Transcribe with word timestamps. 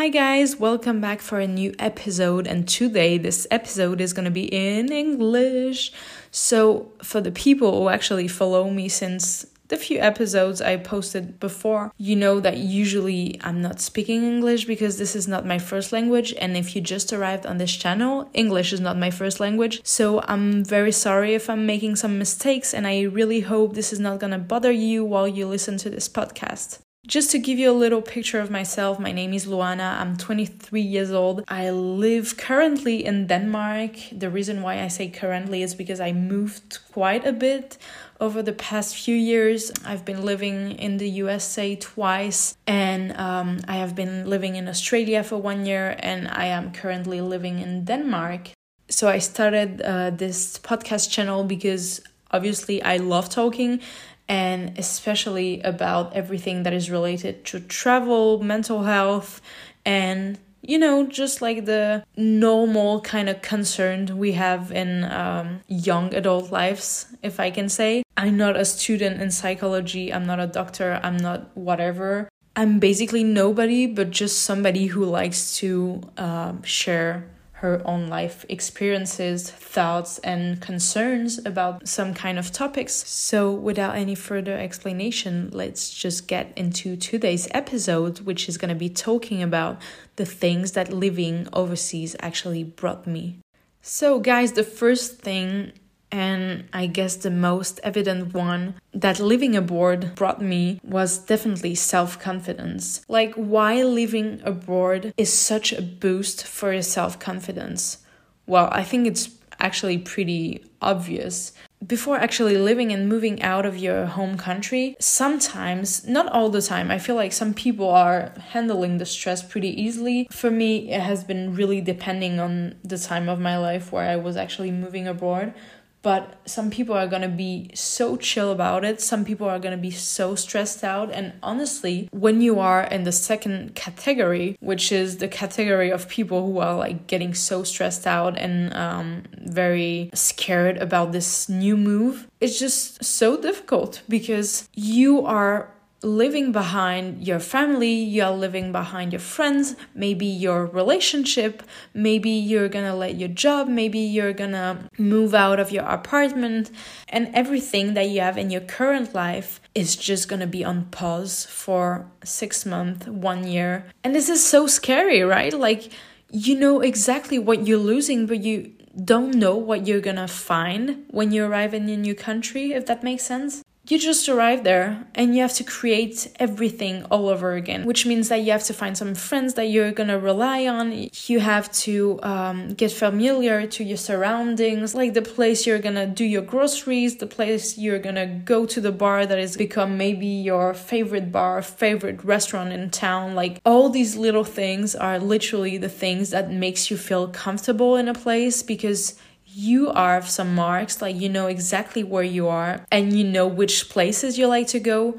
Hi, 0.00 0.08
guys, 0.08 0.56
welcome 0.56 0.98
back 1.02 1.20
for 1.20 1.40
a 1.40 1.46
new 1.46 1.74
episode. 1.78 2.46
And 2.46 2.66
today, 2.66 3.18
this 3.18 3.46
episode 3.50 4.00
is 4.00 4.14
going 4.14 4.24
to 4.24 4.30
be 4.30 4.46
in 4.46 4.90
English. 4.90 5.92
So, 6.30 6.92
for 7.02 7.20
the 7.20 7.30
people 7.30 7.78
who 7.82 7.90
actually 7.90 8.26
follow 8.26 8.70
me 8.70 8.88
since 8.88 9.44
the 9.68 9.76
few 9.76 9.98
episodes 9.98 10.62
I 10.62 10.78
posted 10.78 11.38
before, 11.38 11.92
you 11.98 12.16
know 12.16 12.40
that 12.40 12.56
usually 12.56 13.38
I'm 13.42 13.60
not 13.60 13.78
speaking 13.78 14.24
English 14.24 14.64
because 14.64 14.96
this 14.96 15.14
is 15.14 15.28
not 15.28 15.44
my 15.44 15.58
first 15.58 15.92
language. 15.92 16.32
And 16.40 16.56
if 16.56 16.74
you 16.74 16.80
just 16.80 17.12
arrived 17.12 17.44
on 17.44 17.58
this 17.58 17.76
channel, 17.76 18.30
English 18.32 18.72
is 18.72 18.80
not 18.80 18.96
my 18.96 19.10
first 19.10 19.38
language. 19.38 19.82
So 19.84 20.22
I'm 20.26 20.64
very 20.64 20.92
sorry 20.92 21.34
if 21.34 21.50
I'm 21.50 21.66
making 21.66 21.96
some 21.96 22.18
mistakes, 22.18 22.72
and 22.72 22.86
I 22.86 23.02
really 23.02 23.40
hope 23.40 23.74
this 23.74 23.92
is 23.92 24.00
not 24.00 24.18
gonna 24.18 24.38
bother 24.38 24.72
you 24.72 25.04
while 25.04 25.28
you 25.28 25.46
listen 25.46 25.76
to 25.76 25.90
this 25.90 26.08
podcast. 26.08 26.78
Just 27.06 27.30
to 27.30 27.38
give 27.38 27.58
you 27.58 27.70
a 27.70 27.72
little 27.72 28.02
picture 28.02 28.40
of 28.40 28.50
myself, 28.50 28.98
my 29.00 29.10
name 29.10 29.32
is 29.32 29.46
Luana. 29.46 29.98
I'm 29.98 30.18
23 30.18 30.82
years 30.82 31.10
old. 31.10 31.42
I 31.48 31.70
live 31.70 32.36
currently 32.36 33.06
in 33.06 33.26
Denmark. 33.26 33.92
The 34.12 34.28
reason 34.28 34.60
why 34.60 34.82
I 34.82 34.88
say 34.88 35.08
currently 35.08 35.62
is 35.62 35.74
because 35.74 35.98
I 35.98 36.12
moved 36.12 36.78
quite 36.92 37.26
a 37.26 37.32
bit 37.32 37.78
over 38.20 38.42
the 38.42 38.52
past 38.52 38.94
few 38.94 39.16
years. 39.16 39.72
I've 39.82 40.04
been 40.04 40.26
living 40.26 40.72
in 40.72 40.98
the 40.98 41.08
USA 41.08 41.74
twice, 41.74 42.54
and 42.66 43.16
um, 43.16 43.60
I 43.66 43.76
have 43.76 43.94
been 43.94 44.28
living 44.28 44.56
in 44.56 44.68
Australia 44.68 45.24
for 45.24 45.38
one 45.38 45.64
year, 45.64 45.96
and 46.00 46.28
I 46.28 46.46
am 46.46 46.70
currently 46.70 47.22
living 47.22 47.60
in 47.60 47.86
Denmark. 47.86 48.50
So 48.90 49.08
I 49.08 49.20
started 49.20 49.80
uh, 49.80 50.10
this 50.10 50.58
podcast 50.58 51.10
channel 51.10 51.44
because 51.44 52.02
obviously 52.30 52.82
I 52.82 52.98
love 52.98 53.30
talking 53.30 53.80
and 54.30 54.78
especially 54.78 55.60
about 55.62 56.14
everything 56.14 56.62
that 56.62 56.72
is 56.72 56.88
related 56.88 57.44
to 57.44 57.58
travel, 57.58 58.40
mental 58.40 58.84
health, 58.84 59.42
and 59.84 60.38
you 60.62 60.78
know, 60.78 61.06
just 61.06 61.42
like 61.42 61.64
the 61.64 62.04
normal 62.16 63.00
kind 63.00 63.28
of 63.28 63.42
concern 63.42 64.18
we 64.18 64.32
have 64.32 64.70
in 64.70 65.04
um, 65.04 65.60
young 65.66 66.14
adult 66.14 66.52
lives, 66.52 67.06
if 67.22 67.40
I 67.40 67.50
can 67.50 67.68
say. 67.68 68.04
I'm 68.16 68.36
not 68.36 68.56
a 68.56 68.64
student 68.64 69.20
in 69.20 69.30
psychology, 69.32 70.12
I'm 70.12 70.26
not 70.26 70.38
a 70.38 70.46
doctor, 70.46 71.00
I'm 71.02 71.16
not 71.16 71.56
whatever. 71.56 72.28
I'm 72.54 72.78
basically 72.78 73.24
nobody, 73.24 73.86
but 73.86 74.10
just 74.10 74.42
somebody 74.42 74.86
who 74.86 75.06
likes 75.06 75.56
to 75.56 76.02
um, 76.18 76.62
share 76.62 77.26
her 77.60 77.82
own 77.84 78.08
life 78.08 78.46
experiences, 78.48 79.50
thoughts, 79.50 80.18
and 80.20 80.62
concerns 80.62 81.38
about 81.44 81.86
some 81.86 82.14
kind 82.14 82.38
of 82.38 82.50
topics. 82.50 82.94
So, 83.06 83.52
without 83.52 83.96
any 83.96 84.14
further 84.14 84.56
explanation, 84.56 85.50
let's 85.52 85.90
just 85.92 86.26
get 86.26 86.52
into 86.56 86.96
today's 86.96 87.48
episode, 87.50 88.20
which 88.20 88.48
is 88.48 88.56
going 88.56 88.70
to 88.70 88.74
be 88.74 88.88
talking 88.88 89.42
about 89.42 89.78
the 90.16 90.24
things 90.24 90.72
that 90.72 90.90
living 90.90 91.48
overseas 91.52 92.16
actually 92.20 92.64
brought 92.64 93.06
me. 93.06 93.40
So, 93.82 94.20
guys, 94.20 94.52
the 94.52 94.64
first 94.64 95.18
thing 95.18 95.72
and 96.12 96.64
I 96.72 96.86
guess 96.86 97.16
the 97.16 97.30
most 97.30 97.80
evident 97.82 98.34
one 98.34 98.74
that 98.92 99.20
living 99.20 99.56
abroad 99.56 100.14
brought 100.14 100.40
me 100.42 100.80
was 100.82 101.18
definitely 101.18 101.74
self 101.74 102.18
confidence. 102.18 103.04
Like, 103.08 103.34
why 103.34 103.82
living 103.82 104.40
abroad 104.44 105.14
is 105.16 105.32
such 105.32 105.72
a 105.72 105.82
boost 105.82 106.46
for 106.46 106.72
your 106.72 106.82
self 106.82 107.18
confidence? 107.18 107.98
Well, 108.46 108.68
I 108.72 108.82
think 108.82 109.06
it's 109.06 109.30
actually 109.60 109.98
pretty 109.98 110.64
obvious. 110.80 111.52
Before 111.86 112.16
actually 112.16 112.58
living 112.58 112.92
and 112.92 113.08
moving 113.08 113.40
out 113.42 113.64
of 113.64 113.76
your 113.76 114.06
home 114.06 114.36
country, 114.36 114.96
sometimes, 114.98 116.06
not 116.06 116.30
all 116.30 116.50
the 116.50 116.60
time, 116.60 116.90
I 116.90 116.98
feel 116.98 117.14
like 117.14 117.32
some 117.32 117.54
people 117.54 117.88
are 117.88 118.34
handling 118.50 118.98
the 118.98 119.06
stress 119.06 119.42
pretty 119.42 119.80
easily. 119.80 120.28
For 120.30 120.50
me, 120.50 120.92
it 120.92 121.00
has 121.00 121.24
been 121.24 121.54
really 121.54 121.80
depending 121.80 122.38
on 122.38 122.74
the 122.84 122.98
time 122.98 123.28
of 123.28 123.40
my 123.40 123.56
life 123.56 123.92
where 123.92 124.08
I 124.08 124.16
was 124.16 124.36
actually 124.36 124.70
moving 124.70 125.06
abroad 125.08 125.54
but 126.02 126.40
some 126.46 126.70
people 126.70 126.94
are 126.94 127.06
going 127.06 127.22
to 127.22 127.28
be 127.28 127.70
so 127.74 128.16
chill 128.16 128.52
about 128.52 128.84
it. 128.84 129.00
Some 129.00 129.24
people 129.24 129.48
are 129.48 129.58
going 129.58 129.76
to 129.76 129.82
be 129.82 129.90
so 129.90 130.34
stressed 130.34 130.82
out. 130.82 131.10
And 131.12 131.32
honestly 131.42 132.08
when 132.12 132.40
you 132.40 132.58
are 132.58 132.82
in 132.84 133.04
the 133.04 133.12
second 133.12 133.74
category 133.74 134.56
which 134.60 134.92
is 134.92 135.18
the 135.18 135.28
category 135.28 135.90
of 135.90 136.08
people 136.08 136.46
who 136.46 136.58
are 136.58 136.76
like 136.76 137.06
getting 137.06 137.34
so 137.34 137.62
stressed 137.62 138.06
out 138.06 138.36
and 138.38 138.72
um, 138.74 139.22
very 139.38 140.10
scared 140.14 140.76
about 140.78 141.12
this 141.12 141.48
new 141.48 141.76
move 141.76 142.28
it's 142.40 142.58
just 142.58 143.04
so 143.04 143.40
difficult 143.40 144.02
because 144.08 144.68
you 144.74 145.24
are 145.24 145.70
living 146.02 146.50
behind 146.50 147.26
your 147.26 147.38
family, 147.38 147.92
you're 147.92 148.30
living 148.30 148.72
behind 148.72 149.12
your 149.12 149.20
friends, 149.20 149.76
maybe 149.94 150.24
your 150.24 150.64
relationship, 150.66 151.62
maybe 151.92 152.30
you're 152.30 152.68
gonna 152.68 152.96
let 152.96 153.16
your 153.16 153.28
job, 153.28 153.68
maybe 153.68 153.98
you're 153.98 154.32
gonna 154.32 154.88
move 154.96 155.34
out 155.34 155.60
of 155.60 155.70
your 155.70 155.84
apartment, 155.84 156.70
and 157.08 157.30
everything 157.34 157.94
that 157.94 158.08
you 158.08 158.20
have 158.20 158.38
in 158.38 158.50
your 158.50 158.62
current 158.62 159.14
life 159.14 159.60
is 159.74 159.94
just 159.94 160.28
gonna 160.28 160.46
be 160.46 160.64
on 160.64 160.86
pause 160.86 161.44
for 161.46 162.10
six 162.24 162.64
months, 162.64 163.06
one 163.06 163.46
year. 163.46 163.84
And 164.02 164.14
this 164.14 164.28
is 164.28 164.44
so 164.44 164.66
scary, 164.66 165.22
right? 165.22 165.52
Like, 165.52 165.92
you 166.30 166.58
know 166.58 166.80
exactly 166.80 167.38
what 167.38 167.66
you're 167.66 167.78
losing, 167.78 168.26
but 168.26 168.42
you 168.42 168.72
don't 169.04 169.34
know 169.34 169.54
what 169.56 169.86
you're 169.86 170.00
gonna 170.00 170.28
find 170.28 171.04
when 171.10 171.30
you 171.30 171.44
arrive 171.44 171.74
in 171.74 171.88
a 171.88 171.96
new 171.96 172.14
country, 172.14 172.72
if 172.72 172.86
that 172.86 173.02
makes 173.02 173.24
sense 173.24 173.62
you 173.90 173.98
just 173.98 174.28
arrive 174.28 174.64
there 174.64 175.06
and 175.14 175.34
you 175.34 175.42
have 175.42 175.54
to 175.54 175.64
create 175.64 176.30
everything 176.38 177.04
all 177.10 177.28
over 177.28 177.54
again, 177.54 177.84
which 177.84 178.06
means 178.06 178.28
that 178.28 178.38
you 178.38 178.52
have 178.52 178.64
to 178.64 178.72
find 178.72 178.96
some 178.96 179.14
friends 179.14 179.54
that 179.54 179.66
you're 179.66 179.92
gonna 179.92 180.18
rely 180.18 180.66
on. 180.66 181.08
You 181.26 181.40
have 181.40 181.70
to 181.84 182.20
um, 182.22 182.74
get 182.74 182.92
familiar 182.92 183.66
to 183.66 183.84
your 183.84 183.96
surroundings, 183.96 184.94
like 184.94 185.14
the 185.14 185.22
place 185.22 185.66
you're 185.66 185.78
gonna 185.78 186.06
do 186.06 186.24
your 186.24 186.42
groceries, 186.42 187.16
the 187.16 187.26
place 187.26 187.78
you're 187.78 187.98
gonna 187.98 188.26
go 188.26 188.66
to 188.66 188.80
the 188.80 188.92
bar 188.92 189.26
that 189.26 189.38
has 189.38 189.56
become 189.56 189.96
maybe 189.96 190.26
your 190.26 190.74
favorite 190.74 191.32
bar, 191.32 191.62
favorite 191.62 192.24
restaurant 192.24 192.72
in 192.72 192.90
town. 192.90 193.34
Like 193.34 193.60
all 193.64 193.88
these 193.88 194.16
little 194.16 194.44
things 194.44 194.94
are 194.94 195.18
literally 195.18 195.78
the 195.78 195.88
things 195.88 196.30
that 196.30 196.50
makes 196.50 196.90
you 196.90 196.96
feel 196.96 197.28
comfortable 197.28 197.96
in 197.96 198.08
a 198.08 198.14
place 198.14 198.62
because 198.62 199.16
you 199.52 199.90
are 199.90 200.16
of 200.16 200.28
some 200.28 200.54
marks, 200.54 201.02
like 201.02 201.16
you 201.16 201.28
know 201.28 201.46
exactly 201.46 202.02
where 202.04 202.22
you 202.22 202.48
are 202.48 202.84
and 202.90 203.12
you 203.12 203.24
know 203.24 203.46
which 203.46 203.88
places 203.88 204.38
you 204.38 204.46
like 204.46 204.68
to 204.68 204.80
go. 204.80 205.18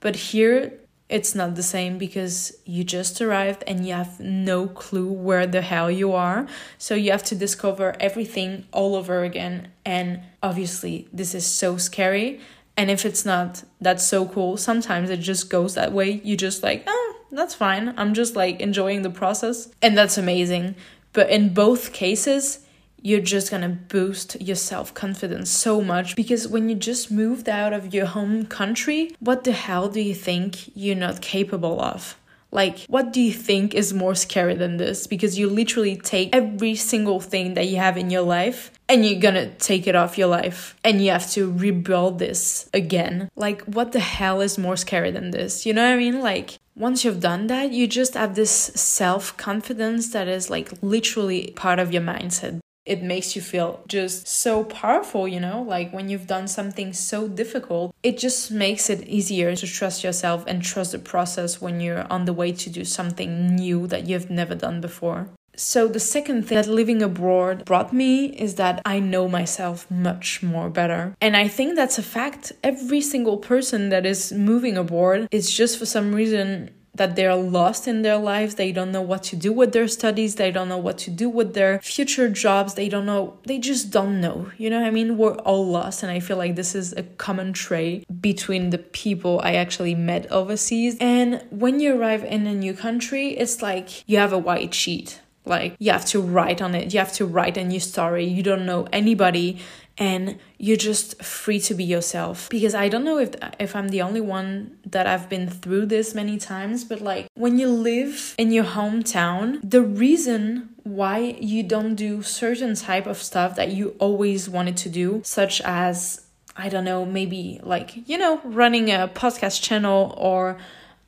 But 0.00 0.16
here, 0.16 0.72
it's 1.08 1.34
not 1.34 1.56
the 1.56 1.62
same 1.62 1.98
because 1.98 2.56
you 2.64 2.84
just 2.84 3.20
arrived 3.20 3.64
and 3.66 3.86
you 3.86 3.92
have 3.92 4.18
no 4.18 4.66
clue 4.66 5.12
where 5.12 5.46
the 5.46 5.60
hell 5.60 5.90
you 5.90 6.12
are. 6.12 6.46
So 6.78 6.94
you 6.94 7.10
have 7.10 7.24
to 7.24 7.34
discover 7.34 7.94
everything 8.00 8.66
all 8.72 8.94
over 8.94 9.22
again. 9.22 9.68
And 9.84 10.22
obviously, 10.42 11.08
this 11.12 11.34
is 11.34 11.44
so 11.44 11.76
scary. 11.76 12.40
And 12.76 12.90
if 12.90 13.04
it's 13.04 13.26
not, 13.26 13.64
that's 13.80 14.06
so 14.06 14.26
cool. 14.26 14.56
Sometimes 14.56 15.10
it 15.10 15.18
just 15.18 15.50
goes 15.50 15.74
that 15.74 15.92
way. 15.92 16.22
You 16.24 16.36
just 16.36 16.62
like, 16.62 16.84
oh, 16.86 17.16
that's 17.30 17.54
fine. 17.54 17.94
I'm 17.98 18.14
just 18.14 18.34
like 18.34 18.60
enjoying 18.60 19.02
the 19.02 19.10
process. 19.10 19.68
And 19.82 19.98
that's 19.98 20.16
amazing. 20.16 20.76
But 21.12 21.28
in 21.28 21.52
both 21.52 21.92
cases, 21.92 22.64
you're 23.02 23.20
just 23.20 23.50
gonna 23.50 23.68
boost 23.68 24.40
your 24.40 24.56
self 24.56 24.94
confidence 24.94 25.50
so 25.50 25.80
much 25.80 26.14
because 26.16 26.46
when 26.46 26.68
you 26.68 26.76
just 26.76 27.10
moved 27.10 27.48
out 27.48 27.72
of 27.72 27.92
your 27.92 28.06
home 28.06 28.46
country, 28.46 29.14
what 29.18 29.44
the 29.44 29.52
hell 29.52 29.88
do 29.88 30.00
you 30.00 30.14
think 30.14 30.70
you're 30.74 30.96
not 30.96 31.20
capable 31.20 31.80
of? 31.80 32.16
Like, 32.52 32.80
what 32.86 33.14
do 33.14 33.20
you 33.20 33.32
think 33.32 33.74
is 33.74 33.94
more 33.94 34.14
scary 34.14 34.54
than 34.54 34.76
this? 34.76 35.06
Because 35.06 35.38
you 35.38 35.48
literally 35.48 35.96
take 35.96 36.28
every 36.34 36.74
single 36.74 37.18
thing 37.18 37.54
that 37.54 37.66
you 37.66 37.78
have 37.78 37.96
in 37.96 38.10
your 38.10 38.22
life 38.22 38.70
and 38.90 39.04
you're 39.06 39.20
gonna 39.20 39.50
take 39.54 39.86
it 39.86 39.96
off 39.96 40.18
your 40.18 40.28
life 40.28 40.76
and 40.84 41.02
you 41.02 41.10
have 41.10 41.28
to 41.30 41.50
rebuild 41.50 42.18
this 42.18 42.68
again. 42.74 43.30
Like, 43.34 43.62
what 43.62 43.92
the 43.92 44.00
hell 44.00 44.42
is 44.42 44.58
more 44.58 44.76
scary 44.76 45.10
than 45.10 45.30
this? 45.30 45.64
You 45.64 45.72
know 45.72 45.82
what 45.82 45.94
I 45.94 45.96
mean? 45.96 46.20
Like, 46.20 46.58
once 46.76 47.04
you've 47.04 47.20
done 47.20 47.46
that, 47.46 47.72
you 47.72 47.86
just 47.86 48.14
have 48.14 48.34
this 48.34 48.50
self 48.52 49.34
confidence 49.38 50.12
that 50.12 50.28
is 50.28 50.50
like 50.50 50.70
literally 50.82 51.52
part 51.56 51.78
of 51.78 51.92
your 51.92 52.02
mindset 52.02 52.60
it 52.84 53.02
makes 53.02 53.36
you 53.36 53.42
feel 53.42 53.82
just 53.86 54.26
so 54.26 54.64
powerful, 54.64 55.28
you 55.28 55.40
know? 55.40 55.62
Like 55.62 55.92
when 55.92 56.08
you've 56.08 56.26
done 56.26 56.48
something 56.48 56.92
so 56.92 57.28
difficult, 57.28 57.94
it 58.02 58.18
just 58.18 58.50
makes 58.50 58.90
it 58.90 59.06
easier 59.06 59.54
to 59.54 59.66
trust 59.66 60.02
yourself 60.02 60.44
and 60.46 60.62
trust 60.62 60.92
the 60.92 60.98
process 60.98 61.60
when 61.60 61.80
you're 61.80 62.10
on 62.10 62.24
the 62.24 62.32
way 62.32 62.52
to 62.52 62.70
do 62.70 62.84
something 62.84 63.54
new 63.54 63.86
that 63.86 64.06
you've 64.08 64.30
never 64.30 64.54
done 64.54 64.80
before. 64.80 65.28
So, 65.54 65.86
the 65.86 66.00
second 66.00 66.44
thing 66.44 66.56
that 66.56 66.66
living 66.66 67.02
abroad 67.02 67.66
brought 67.66 67.92
me 67.92 68.26
is 68.26 68.54
that 68.54 68.80
I 68.86 69.00
know 69.00 69.28
myself 69.28 69.88
much 69.90 70.42
more 70.42 70.70
better. 70.70 71.14
And 71.20 71.36
I 71.36 71.46
think 71.46 71.76
that's 71.76 71.98
a 71.98 72.02
fact. 72.02 72.52
Every 72.64 73.02
single 73.02 73.36
person 73.36 73.90
that 73.90 74.06
is 74.06 74.32
moving 74.32 74.78
abroad 74.78 75.28
is 75.30 75.52
just 75.54 75.78
for 75.78 75.84
some 75.84 76.14
reason 76.14 76.70
that 76.94 77.16
they're 77.16 77.34
lost 77.34 77.88
in 77.88 78.02
their 78.02 78.18
lives. 78.18 78.56
They 78.56 78.70
don't 78.70 78.92
know 78.92 79.00
what 79.00 79.22
to 79.24 79.36
do 79.36 79.52
with 79.52 79.72
their 79.72 79.88
studies. 79.88 80.34
They 80.34 80.50
don't 80.50 80.68
know 80.68 80.78
what 80.78 80.98
to 80.98 81.10
do 81.10 81.28
with 81.28 81.54
their 81.54 81.80
future 81.80 82.28
jobs. 82.28 82.74
They 82.74 82.88
don't 82.88 83.06
know. 83.06 83.38
They 83.44 83.58
just 83.58 83.90
don't 83.90 84.20
know. 84.20 84.50
You 84.58 84.70
know 84.70 84.84
I 84.84 84.90
mean? 84.90 85.16
We're 85.16 85.36
all 85.36 85.66
lost. 85.66 86.02
And 86.02 86.12
I 86.12 86.20
feel 86.20 86.36
like 86.36 86.54
this 86.54 86.74
is 86.74 86.92
a 86.92 87.02
common 87.02 87.52
trait 87.52 88.04
between 88.20 88.70
the 88.70 88.78
people 88.78 89.40
I 89.42 89.54
actually 89.54 89.94
met 89.94 90.30
overseas. 90.30 90.96
And 91.00 91.42
when 91.50 91.80
you 91.80 91.98
arrive 91.98 92.24
in 92.24 92.46
a 92.46 92.54
new 92.54 92.74
country, 92.74 93.28
it's 93.30 93.62
like 93.62 94.06
you 94.08 94.18
have 94.18 94.32
a 94.32 94.38
white 94.38 94.74
sheet. 94.74 95.20
Like 95.44 95.74
you 95.80 95.90
have 95.90 96.04
to 96.06 96.20
write 96.20 96.62
on 96.62 96.74
it, 96.74 96.92
you 96.92 97.00
have 97.00 97.12
to 97.14 97.26
write 97.26 97.56
a 97.56 97.64
new 97.64 97.80
story. 97.80 98.24
You 98.24 98.44
don't 98.44 98.64
know 98.64 98.86
anybody 98.92 99.58
and 99.98 100.38
you're 100.58 100.76
just 100.76 101.22
free 101.22 101.60
to 101.60 101.74
be 101.74 101.84
yourself. 101.84 102.48
Because 102.48 102.74
i 102.74 102.88
don't 102.88 103.04
know 103.04 103.18
if 103.18 103.34
if 103.58 103.74
i'm 103.74 103.88
the 103.88 104.02
only 104.02 104.20
one 104.20 104.78
that 104.86 105.06
i've 105.06 105.28
been 105.28 105.48
through 105.48 105.86
this 105.86 106.14
many 106.14 106.36
times 106.38 106.84
but 106.84 107.00
like 107.00 107.26
when 107.34 107.58
you 107.58 107.68
live 107.68 108.34
in 108.38 108.52
your 108.52 108.64
hometown 108.64 109.58
the 109.62 109.82
reason 109.82 110.68
why 110.84 111.36
you 111.40 111.62
don't 111.62 111.94
do 111.94 112.22
certain 112.22 112.74
type 112.74 113.06
of 113.06 113.16
stuff 113.22 113.56
that 113.56 113.72
you 113.72 113.94
always 113.98 114.48
wanted 114.48 114.76
to 114.76 114.88
do 114.88 115.20
such 115.24 115.60
as 115.62 116.26
i 116.56 116.68
don't 116.68 116.84
know 116.84 117.04
maybe 117.04 117.60
like 117.62 118.08
you 118.08 118.18
know 118.18 118.40
running 118.44 118.90
a 118.90 119.10
podcast 119.14 119.62
channel 119.62 120.14
or 120.18 120.58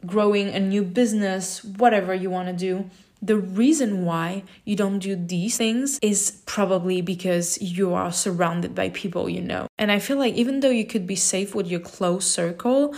growing 0.06 0.48
a 0.48 0.60
new 0.60 0.82
business 0.82 1.64
whatever 1.64 2.14
you 2.14 2.30
want 2.30 2.48
to 2.48 2.54
do 2.54 2.88
the 3.24 3.38
reason 3.38 4.04
why 4.04 4.42
you 4.64 4.76
don't 4.76 4.98
do 4.98 5.16
these 5.16 5.56
things 5.56 5.98
is 6.02 6.42
probably 6.44 7.00
because 7.00 7.60
you 7.62 7.94
are 7.94 8.12
surrounded 8.12 8.74
by 8.74 8.90
people 8.90 9.28
you 9.28 9.40
know. 9.40 9.66
And 9.78 9.90
I 9.90 9.98
feel 9.98 10.18
like 10.18 10.34
even 10.34 10.60
though 10.60 10.70
you 10.70 10.84
could 10.84 11.06
be 11.06 11.16
safe 11.16 11.54
with 11.54 11.66
your 11.66 11.80
close 11.80 12.26
circle, 12.26 12.94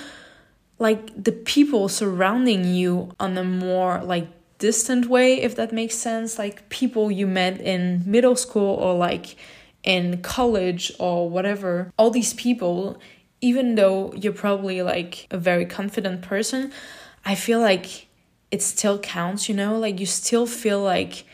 like 0.78 1.22
the 1.22 1.32
people 1.32 1.88
surrounding 1.88 2.64
you 2.64 3.12
on 3.20 3.38
a 3.38 3.44
more 3.44 4.02
like 4.02 4.26
distant 4.58 5.06
way, 5.06 5.40
if 5.40 5.54
that 5.56 5.72
makes 5.72 5.94
sense, 5.94 6.38
like 6.38 6.68
people 6.68 7.10
you 7.10 7.26
met 7.26 7.60
in 7.60 8.02
middle 8.04 8.36
school 8.36 8.74
or 8.74 8.94
like 8.94 9.36
in 9.84 10.20
college 10.22 10.92
or 10.98 11.30
whatever, 11.30 11.92
all 11.96 12.10
these 12.10 12.34
people, 12.34 12.98
even 13.40 13.76
though 13.76 14.12
you're 14.14 14.32
probably 14.32 14.82
like 14.82 15.26
a 15.30 15.38
very 15.38 15.66
confident 15.66 16.22
person, 16.22 16.72
I 17.24 17.34
feel 17.34 17.60
like 17.60 18.05
it 18.56 18.62
still 18.62 18.98
counts, 18.98 19.50
you 19.50 19.54
know? 19.54 19.78
Like 19.78 20.00
you 20.00 20.06
still 20.06 20.46
feel 20.46 20.80
like, 20.80 21.26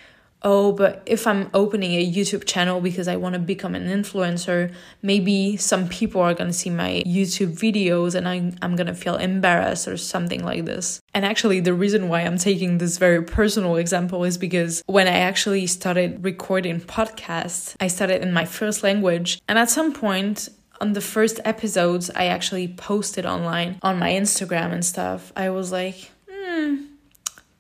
oh, 0.43 0.73
but 0.73 1.01
if 1.07 1.25
I'm 1.25 1.49
opening 1.55 1.93
a 1.93 2.05
YouTube 2.05 2.45
channel 2.45 2.81
because 2.81 3.07
I 3.07 3.15
want 3.15 3.35
to 3.35 3.39
become 3.39 3.77
an 3.77 3.87
influencer, 3.87 4.75
maybe 5.03 5.57
some 5.57 5.89
people 5.89 6.21
are 6.21 6.35
going 6.35 6.51
to 6.51 6.59
see 6.63 6.69
my 6.69 7.05
YouTube 7.07 7.53
videos 7.67 8.17
and 8.17 8.29
I, 8.29 8.53
I'm 8.61 8.75
going 8.75 8.89
to 8.89 8.95
feel 8.95 9.15
embarrassed 9.15 9.87
or 9.87 9.97
something 9.97 10.43
like 10.43 10.65
this. 10.65 11.01
And 11.15 11.25
actually, 11.25 11.61
the 11.61 11.75
reason 11.75 12.09
why 12.09 12.23
I'm 12.23 12.39
taking 12.39 12.79
this 12.79 12.99
very 12.99 13.23
personal 13.23 13.77
example 13.77 14.25
is 14.25 14.37
because 14.37 14.83
when 14.87 15.07
I 15.07 15.19
actually 15.31 15.69
started 15.69 16.25
recording 16.25 16.81
podcasts, 16.81 17.77
I 17.79 17.87
started 17.87 18.21
in 18.23 18.33
my 18.33 18.47
first 18.47 18.83
language. 18.83 19.41
And 19.49 19.59
at 19.59 19.71
some 19.71 19.93
point, 19.93 20.49
on 20.81 20.95
the 20.95 21.01
first 21.01 21.39
episodes 21.45 22.11
I 22.11 22.27
actually 22.27 22.67
posted 22.67 23.25
online 23.25 23.79
on 23.83 24.01
my 24.01 24.11
Instagram 24.11 24.73
and 24.73 24.85
stuff, 24.85 25.33
I 25.37 25.51
was 25.51 25.71
like, 25.71 26.12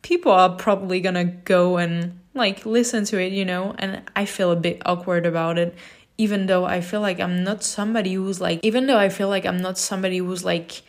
people 0.02 0.32
are 0.32 0.50
probably 0.50 1.00
gonna 1.00 1.24
go 1.24 1.78
and 1.78 2.18
like 2.34 2.66
listen 2.66 3.04
to 3.06 3.20
it, 3.20 3.32
you 3.32 3.44
know, 3.44 3.74
and 3.78 4.02
I 4.14 4.24
feel 4.24 4.50
a 4.50 4.56
bit 4.56 4.82
awkward 4.84 5.26
about 5.26 5.58
it. 5.58 5.74
Even 6.18 6.46
though 6.46 6.64
I 6.64 6.80
feel 6.80 7.00
like 7.00 7.20
I'm 7.20 7.42
not 7.42 7.64
somebody 7.64 8.14
who's 8.14 8.40
like, 8.40 8.60
even 8.62 8.86
though 8.86 8.98
I 8.98 9.08
feel 9.08 9.28
like 9.28 9.46
I'm 9.46 9.58
not 9.58 9.78
somebody 9.78 10.18
who's 10.18 10.44
like 10.44 10.82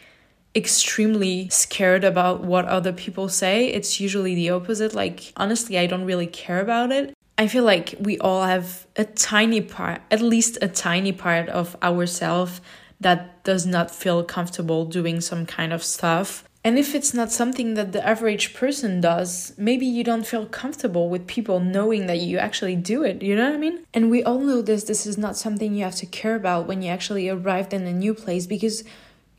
extremely 0.55 1.49
scared 1.49 2.03
about 2.03 2.43
what 2.43 2.65
other 2.65 2.93
people 2.93 3.29
say, 3.29 3.67
it's 3.67 3.99
usually 3.99 4.35
the 4.35 4.49
opposite. 4.51 4.93
Like, 4.93 5.33
honestly, 5.37 5.77
I 5.77 5.87
don't 5.87 6.05
really 6.05 6.27
care 6.27 6.59
about 6.59 6.91
it. 6.91 7.13
I 7.37 7.47
feel 7.47 7.63
like 7.63 7.95
we 7.99 8.19
all 8.19 8.43
have 8.43 8.85
a 8.95 9.05
tiny 9.05 9.61
part, 9.61 10.01
at 10.11 10.21
least 10.21 10.59
a 10.61 10.67
tiny 10.67 11.11
part 11.11 11.49
of 11.49 11.75
ourselves 11.81 12.61
that 12.99 13.43
does 13.43 13.65
not 13.65 13.89
feel 13.89 14.23
comfortable 14.23 14.85
doing 14.85 15.19
some 15.19 15.45
kind 15.45 15.73
of 15.73 15.83
stuff. 15.83 16.43
And 16.65 16.79
if 16.79 16.95
it's 16.95 17.13
not 17.13 17.29
something 17.29 17.73
that 17.73 17.91
the 17.91 18.05
average 18.07 18.53
person 18.53 19.01
does, 19.01 19.53
maybe 19.57 19.85
you 19.85 20.03
don't 20.03 20.25
feel 20.25 20.45
comfortable 20.45 21.09
with 21.09 21.27
people 21.27 21.59
knowing 21.59 22.07
that 22.07 22.19
you 22.19 22.37
actually 22.37 22.77
do 22.77 23.03
it, 23.03 23.21
you 23.21 23.35
know 23.35 23.47
what 23.47 23.55
I 23.55 23.57
mean? 23.57 23.85
And 23.93 24.09
we 24.09 24.23
all 24.23 24.39
know 24.39 24.61
this, 24.61 24.85
this 24.85 25.05
is 25.05 25.17
not 25.17 25.35
something 25.35 25.73
you 25.73 25.83
have 25.83 25.95
to 25.95 26.05
care 26.05 26.35
about 26.35 26.65
when 26.65 26.81
you 26.81 26.89
actually 26.89 27.27
arrived 27.27 27.73
in 27.73 27.85
a 27.85 27.91
new 27.91 28.13
place 28.13 28.47
because 28.47 28.85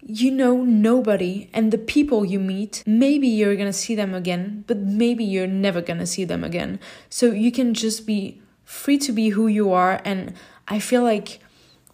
you 0.07 0.31
know 0.31 0.63
nobody 0.63 1.49
and 1.55 1.73
the 1.73 1.79
people 1.79 2.27
you 2.27 2.39
meet 2.39 2.83
maybe 2.87 3.27
you're 3.27 3.57
gonna 3.57 3.73
see 3.73 3.95
them 3.95 4.13
again 4.13 4.63
but 4.67 4.77
maybe 4.77 5.25
you're 5.25 5.47
never 5.47 5.81
gonna 5.81 6.07
see 6.07 6.27
them 6.27 6.45
again 6.45 6.79
so 7.09 7.31
you 7.31 7.51
can 7.51 7.73
just 7.73 8.07
be 8.07 8.39
free 8.65 8.99
to 8.99 9.13
be 9.13 9.31
who 9.31 9.47
you 9.47 9.73
are 9.73 10.03
and 10.05 10.35
i 10.69 10.79
feel 10.79 11.03
like 11.03 11.41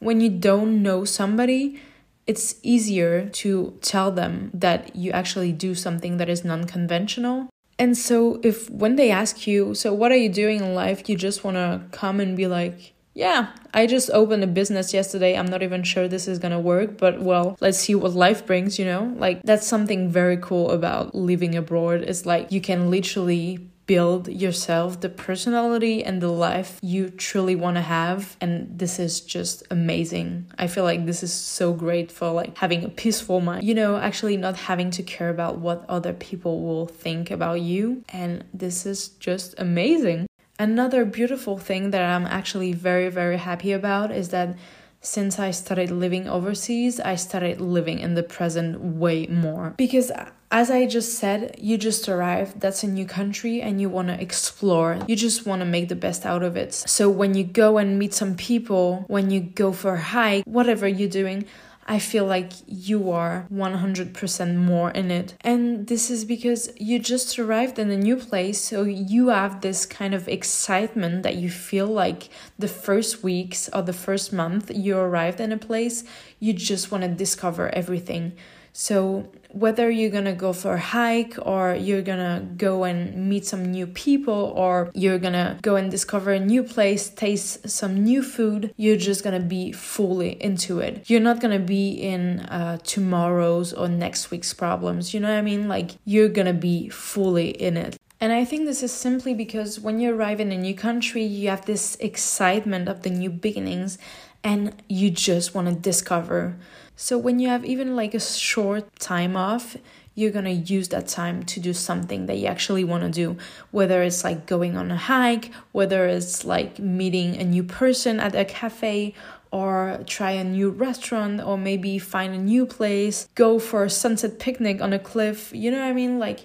when 0.01 0.21
you 0.21 0.29
don't 0.29 0.83
know 0.83 1.05
somebody 1.05 1.81
it's 2.27 2.57
easier 2.63 3.29
to 3.29 3.79
tell 3.81 4.11
them 4.11 4.51
that 4.55 4.95
you 4.95 5.11
actually 5.11 5.53
do 5.53 5.75
something 5.75 6.17
that 6.19 6.29
is 6.29 6.45
non 6.45 6.65
conventional. 6.65 7.49
And 7.79 7.97
so, 7.97 8.41
if 8.43 8.69
when 8.69 8.97
they 8.97 9.11
ask 9.11 9.47
you, 9.47 9.75
so 9.75 9.95
what 9.95 10.13
are 10.13 10.17
you 10.17 10.29
doing 10.29 10.61
in 10.61 10.75
life, 10.75 11.09
you 11.09 11.17
just 11.17 11.45
want 11.45 11.57
to 11.57 11.83
come 11.93 12.21
and 12.21 12.37
be 12.37 12.47
like, 12.47 12.93
yeah, 13.15 13.53
I 13.75 13.87
just 13.87 14.11
opened 14.11 14.45
a 14.45 14.47
business 14.47 14.95
yesterday. 14.95 15.37
I'm 15.37 15.47
not 15.47 15.63
even 15.63 15.83
sure 15.83 16.07
this 16.07 16.29
is 16.29 16.39
gonna 16.39 16.61
work, 16.61 16.99
but 16.99 17.21
well, 17.21 17.57
let's 17.61 17.79
see 17.79 17.95
what 17.95 18.13
life 18.13 18.47
brings, 18.47 18.79
you 18.79 18.85
know? 18.85 19.13
Like, 19.17 19.43
that's 19.43 19.67
something 19.67 20.09
very 20.09 20.37
cool 20.37 20.71
about 20.71 21.15
living 21.15 21.57
abroad. 21.57 22.03
It's 22.03 22.25
like 22.27 22.53
you 22.53 22.61
can 22.61 22.91
literally 22.91 23.70
build 23.91 24.29
yourself 24.29 25.01
the 25.01 25.09
personality 25.09 26.05
and 26.05 26.23
the 26.23 26.29
life 26.29 26.79
you 26.81 27.11
truly 27.11 27.57
want 27.57 27.75
to 27.75 27.81
have 27.81 28.37
and 28.41 28.79
this 28.79 29.01
is 29.01 29.21
just 29.21 29.65
amazing. 29.69 30.47
I 30.57 30.69
feel 30.69 30.85
like 30.85 31.07
this 31.07 31.25
is 31.25 31.33
so 31.33 31.73
great 31.73 32.13
for 32.13 32.31
like 32.31 32.57
having 32.57 32.85
a 32.85 32.89
peaceful 32.89 33.41
mind. 33.41 33.65
You 33.65 33.75
know 33.75 33.97
actually 33.97 34.37
not 34.37 34.55
having 34.55 34.93
to 34.93 35.03
care 35.03 35.29
about 35.29 35.59
what 35.59 35.85
other 35.89 36.13
people 36.13 36.63
will 36.63 36.87
think 36.87 37.33
about 37.33 37.63
you 37.63 38.05
and 38.11 38.45
this 38.55 38.87
is 38.87 39.09
just 39.09 39.57
amazing. 39.59 40.29
Another 40.57 41.05
beautiful 41.05 41.59
thing 41.59 41.91
that 41.91 42.03
i'm 42.15 42.27
actually 42.27 42.73
very 42.73 43.09
very 43.09 43.39
happy 43.39 43.73
about 43.73 44.13
is 44.13 44.29
that 44.29 44.57
since 45.03 45.39
I 45.39 45.51
started 45.51 45.91
living 45.91 46.29
overseas, 46.29 47.01
I 47.01 47.17
started 47.17 47.59
living 47.59 48.01
in 48.01 48.15
the 48.17 48.23
present 48.23 48.79
way 48.79 49.27
more. 49.29 49.73
Because 49.79 50.13
as 50.51 50.71
I 50.71 50.87
just 50.87 51.15
said, 51.15 51.55
you 51.59 51.79
just 51.79 52.09
arrived, 52.09 52.61
that's 52.61 52.83
a 52.83 52.89
new 52.89 53.07
country, 53.07 53.63
and 53.63 53.81
you 53.81 53.89
want 53.89 54.09
to 54.09 54.21
explore. 54.21 54.99
You 55.07 55.15
just 55.15 55.47
want 55.47 55.61
to 55.61 55.67
make 55.67 55.89
the 55.89 55.97
best 55.97 56.27
out 56.27 56.43
of 56.43 56.57
it. 56.57 56.75
So 56.75 57.09
when 57.09 57.35
you 57.35 57.45
go 57.45 57.79
and 57.79 57.99
meet 57.99 58.15
some 58.15 58.35
people, 58.35 59.05
when 59.07 59.31
you 59.31 59.41
go 59.41 59.73
for 59.73 59.95
a 59.95 60.01
hike, 60.01 60.45
whatever 60.45 60.89
you're 60.89 61.09
doing, 61.09 61.45
I 61.87 61.99
feel 61.99 62.25
like 62.25 62.53
you 62.67 63.11
are 63.11 63.47
100% 63.53 64.57
more 64.57 64.91
in 64.91 65.11
it. 65.11 65.35
And 65.41 65.87
this 65.87 66.11
is 66.11 66.25
because 66.25 66.71
you 66.77 66.99
just 66.99 67.39
arrived 67.39 67.79
in 67.79 67.91
a 67.91 67.97
new 67.97 68.17
place, 68.17 68.61
so 68.61 68.83
you 68.83 69.29
have 69.29 69.61
this 69.61 69.87
kind 69.87 70.15
of 70.15 70.29
excitement 70.29 71.23
that 71.23 71.37
you 71.37 71.51
feel 71.51 71.87
like 71.87 72.29
the 72.59 72.69
first 72.69 73.23
weeks 73.23 73.69
or 73.73 73.83
the 73.83 73.93
first 73.93 74.33
month 74.33 74.71
you 74.75 74.99
arrived 74.99 75.41
in 75.41 75.53
a 75.53 75.59
place, 75.59 76.05
you 76.39 76.53
just 76.53 76.91
want 76.91 77.03
to 77.03 77.09
discover 77.09 77.75
everything. 77.75 78.33
So, 78.73 79.31
whether 79.53 79.91
you're 79.91 80.11
gonna 80.11 80.35
go 80.35 80.53
for 80.53 80.75
a 80.75 80.81
hike 80.81 81.35
or 81.43 81.75
you're 81.75 82.03
gonna 82.03 82.49
go 82.57 82.85
and 82.85 83.29
meet 83.29 83.45
some 83.45 83.65
new 83.65 83.87
people 83.87 84.53
or 84.55 84.91
you're 84.95 85.19
gonna 85.19 85.59
go 85.61 85.75
and 85.75 85.91
discover 85.91 86.33
a 86.33 86.39
new 86.39 86.63
place, 86.63 87.09
taste 87.09 87.69
some 87.69 88.05
new 88.05 88.23
food, 88.23 88.73
you're 88.77 88.97
just 88.97 89.25
gonna 89.25 89.41
be 89.41 89.73
fully 89.73 90.41
into 90.41 90.79
it. 90.79 91.11
You're 91.11 91.21
not 91.21 91.41
gonna 91.41 91.59
be 91.59 91.91
in 91.91 92.41
uh, 92.41 92.79
tomorrow's 92.85 93.73
or 93.73 93.89
next 93.89 94.31
week's 94.31 94.55
problems, 94.55 95.13
you 95.13 95.21
know 95.21 95.29
what 95.29 95.39
I 95.39 95.43
mean? 95.43 95.69
Like, 95.69 95.93
you're 96.05 96.29
gonna 96.29 96.55
be 96.55 96.89
fully 96.89 97.51
in 97.51 97.77
it. 97.77 97.97
And 98.21 98.33
I 98.33 98.45
think 98.45 98.67
this 98.67 98.83
is 98.83 98.93
simply 98.93 99.33
because 99.33 99.81
when 99.81 99.99
you 99.99 100.15
arrive 100.15 100.41
in 100.41 100.53
a 100.53 100.59
new 100.59 100.75
country, 100.75 101.25
you 101.25 101.49
have 101.49 101.65
this 101.65 101.97
excitement 101.97 102.87
of 102.87 103.03
the 103.03 103.09
new 103.09 103.31
beginnings 103.31 103.97
and 104.45 104.83
you 104.89 105.11
just 105.11 105.55
want 105.55 105.69
to 105.69 105.75
discover. 105.75 106.57
So 107.01 107.17
when 107.17 107.39
you 107.39 107.49
have 107.49 107.65
even 107.65 107.97
like 107.97 108.13
a 108.13 108.21
short 108.21 108.95
time 109.01 109.35
off, 109.35 109.75
you're 110.15 110.31
gonna 110.31 110.51
use 110.51 110.89
that 110.89 111.09
time 111.09 111.43
to 111.45 111.59
do 111.59 111.73
something 111.73 112.27
that 112.27 112.37
you 112.37 112.47
actually 112.47 112.85
want 112.85 113.05
to 113.05 113.09
do 113.09 113.39
whether 113.71 114.03
it's 114.03 114.23
like 114.23 114.45
going 114.45 114.77
on 114.77 114.91
a 114.91 114.97
hike 114.97 115.51
whether 115.73 116.07
it's 116.07 116.45
like 116.45 116.79
meeting 116.79 117.37
a 117.37 117.45
new 117.45 117.63
person 117.63 118.21
at 118.21 118.35
a 118.35 118.45
cafe 118.45 119.15
or 119.51 120.01
try 120.07 120.33
a 120.33 120.45
new 120.45 120.69
restaurant 120.69 121.41
or 121.41 121.57
maybe 121.57 121.99
find 121.99 122.35
a 122.35 122.39
new 122.39 122.67
place 122.67 123.29
go 123.35 123.59
for 123.59 123.85
a 123.85 123.89
sunset 123.89 124.39
picnic 124.39 124.83
on 124.83 124.93
a 124.93 124.99
cliff 124.99 125.53
you 125.55 125.71
know 125.71 125.79
what 125.79 125.87
i 125.87 125.93
mean? 125.95 126.19
Like 126.19 126.41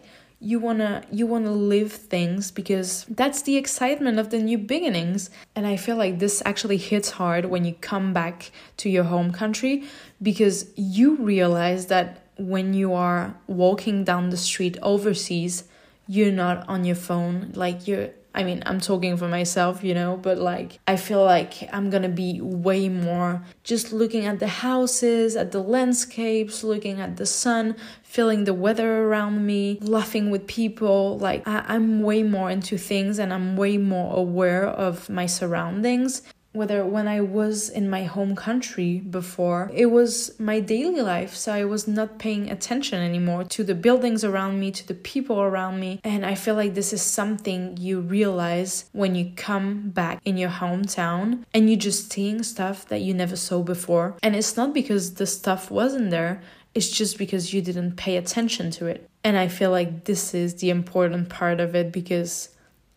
you 0.46 0.60
want 0.60 0.78
to 0.78 1.02
you 1.12 1.26
want 1.26 1.46
to 1.46 1.52
live 1.52 1.92
things 1.92 2.52
because 2.52 3.04
that's 3.10 3.42
the 3.42 3.58
excitement 3.58 4.20
of 4.20 4.30
the 4.30 4.38
new 4.38 4.60
beginnings. 4.60 5.32
And 5.56 5.66
i 5.66 5.76
feel 5.76 5.98
like 5.98 6.20
this 6.20 6.44
actually 6.46 6.78
hits 6.78 7.10
hard 7.12 7.46
when 7.46 7.66
you 7.66 7.74
come 7.82 8.14
back 8.14 8.52
to 8.78 8.90
your 8.90 9.06
home 9.06 9.32
country 9.32 9.84
because 10.22 10.68
you 10.76 11.16
realize 11.16 11.88
that 11.88 12.22
when 12.38 12.74
you 12.74 12.94
are 12.94 13.36
walking 13.48 14.04
down 14.04 14.30
the 14.30 14.38
street 14.38 14.78
overseas, 14.84 15.64
you're 16.08 16.32
not 16.32 16.68
on 16.68 16.86
your 16.86 16.96
phone. 16.96 17.52
Like 17.56 17.88
you're 17.88 18.10
I 18.38 18.44
mean, 18.44 18.64
I'm 18.66 18.82
talking 18.82 19.16
for 19.16 19.30
myself, 19.30 19.82
you 19.82 19.94
know, 19.94 20.18
but 20.18 20.38
like 20.38 20.80
I 20.88 20.98
feel 20.98 21.24
like 21.24 21.70
I'm 21.72 21.90
gonna 21.90 22.10
be 22.10 22.42
way 22.42 22.90
more 22.90 23.44
just 23.64 23.94
looking 23.94 24.26
at 24.26 24.40
the 24.40 24.48
houses, 24.48 25.38
at 25.38 25.54
the 25.54 25.62
landscapes, 25.64 26.62
looking 26.62 27.00
at 27.00 27.16
the 27.16 27.26
sun, 27.26 27.78
feeling 28.04 28.44
the 28.44 28.54
weather 28.54 29.04
around 29.04 29.46
me, 29.46 29.78
laughing 29.82 30.32
with 30.32 30.48
people. 30.48 31.18
Like 31.18 31.48
I- 31.48 31.64
I'm 31.68 32.02
way 32.02 32.24
more 32.24 32.52
into 32.52 32.78
things 32.78 33.20
and 33.20 33.34
I'm 33.34 33.56
way 33.56 33.78
more 33.78 34.18
aware 34.18 34.66
of 34.68 35.10
my 35.10 35.28
surroundings 35.28 36.22
whether 36.56 36.86
when 36.86 37.08
I 37.08 37.22
was 37.22 37.70
in 37.70 37.90
my 37.90 38.04
home 38.06 38.36
country 38.36 39.00
before, 39.00 39.70
it 39.74 39.88
was 39.88 40.40
my 40.40 40.60
daily 40.60 41.02
life. 41.02 41.36
So 41.36 41.54
I 41.54 41.66
was 41.66 41.88
not 41.88 42.18
paying 42.18 42.50
attention 42.50 43.02
anymore 43.02 43.44
to 43.46 43.64
the 43.64 43.76
buildings 43.76 44.24
around 44.24 44.60
me, 44.60 44.72
to 44.72 44.88
the 44.88 44.94
people 44.94 45.42
around 45.42 45.80
me. 45.80 46.00
And 46.04 46.26
I 46.26 46.36
feel 46.36 46.56
like 46.56 46.74
this 46.74 46.94
is 46.94 47.02
something 47.02 47.78
you 47.78 48.00
realize 48.00 48.90
when 48.94 49.16
you 49.16 49.32
come 49.36 49.90
back 49.90 50.22
in 50.26 50.38
your 50.38 50.50
hometown 50.50 51.44
and 51.54 51.70
you 51.70 51.76
just 51.76 52.12
seeing 52.12 52.44
stuff 52.44 52.88
that 52.88 53.02
you 53.02 53.14
never 53.14 53.36
saw 53.36 53.62
before. 53.62 54.16
And 54.24 54.36
it's 54.36 54.58
not 54.58 54.74
because 54.74 55.16
the 55.16 55.28
stuff 55.28 55.70
wasn't 55.70 56.12
there, 56.12 56.42
it's 56.74 56.90
just 56.90 57.18
because 57.18 57.54
you 57.54 57.62
didn't 57.62 57.96
pay 57.96 58.18
attention 58.18 58.70
to 58.72 58.86
it. 58.86 59.10
And 59.24 59.38
I 59.38 59.48
feel 59.48 59.72
like 59.72 60.06
this 60.06 60.34
is 60.34 60.56
the 60.56 60.70
important 60.70 61.30
part 61.30 61.60
of 61.60 61.74
it 61.74 61.92
because 61.92 62.50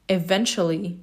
eventually 0.09 0.99